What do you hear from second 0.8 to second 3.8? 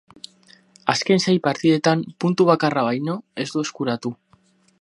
Azken sei partidetan puntu bakarra baino ez du